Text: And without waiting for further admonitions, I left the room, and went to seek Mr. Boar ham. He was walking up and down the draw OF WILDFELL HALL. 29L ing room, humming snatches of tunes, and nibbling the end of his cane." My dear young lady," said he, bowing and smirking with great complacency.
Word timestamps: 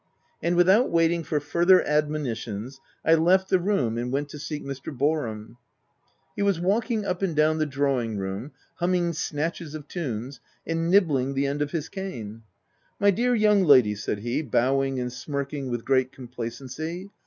And 0.41 0.55
without 0.55 0.89
waiting 0.89 1.23
for 1.23 1.39
further 1.39 1.83
admonitions, 1.85 2.81
I 3.05 3.13
left 3.13 3.49
the 3.49 3.59
room, 3.59 3.99
and 3.99 4.11
went 4.11 4.29
to 4.29 4.39
seek 4.39 4.65
Mr. 4.65 4.91
Boar 4.91 5.27
ham. 5.27 5.57
He 6.35 6.41
was 6.41 6.59
walking 6.59 7.05
up 7.05 7.21
and 7.21 7.35
down 7.35 7.59
the 7.59 7.67
draw 7.67 7.99
OF 7.99 8.07
WILDFELL 8.07 8.15
HALL. 8.15 8.15
29L 8.15 8.15
ing 8.15 8.17
room, 8.41 8.51
humming 8.77 9.13
snatches 9.13 9.75
of 9.75 9.87
tunes, 9.87 10.39
and 10.65 10.89
nibbling 10.89 11.35
the 11.35 11.45
end 11.45 11.61
of 11.61 11.69
his 11.69 11.87
cane." 11.87 12.41
My 12.99 13.11
dear 13.11 13.35
young 13.35 13.63
lady," 13.63 13.93
said 13.93 14.17
he, 14.21 14.41
bowing 14.41 14.99
and 14.99 15.13
smirking 15.13 15.69
with 15.69 15.85
great 15.85 16.11
complacency. 16.11 17.11